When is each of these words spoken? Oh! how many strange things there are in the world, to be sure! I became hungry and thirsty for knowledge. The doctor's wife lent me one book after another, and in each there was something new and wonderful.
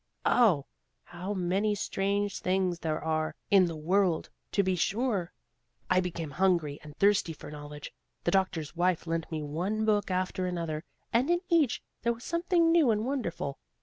Oh! 0.25 0.65
how 1.03 1.35
many 1.35 1.75
strange 1.75 2.39
things 2.39 2.79
there 2.79 3.03
are 3.03 3.35
in 3.51 3.65
the 3.65 3.75
world, 3.75 4.31
to 4.51 4.63
be 4.63 4.75
sure! 4.75 5.31
I 5.91 5.99
became 6.01 6.31
hungry 6.31 6.79
and 6.81 6.97
thirsty 6.97 7.33
for 7.33 7.51
knowledge. 7.51 7.93
The 8.23 8.31
doctor's 8.31 8.75
wife 8.75 9.05
lent 9.05 9.31
me 9.31 9.43
one 9.43 9.85
book 9.85 10.09
after 10.09 10.47
another, 10.47 10.83
and 11.13 11.29
in 11.29 11.41
each 11.49 11.83
there 12.01 12.13
was 12.13 12.23
something 12.23 12.71
new 12.71 12.89
and 12.89 13.05
wonderful. 13.05 13.59